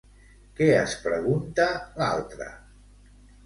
[0.59, 1.69] Què es pregunta
[2.03, 2.51] l'altra?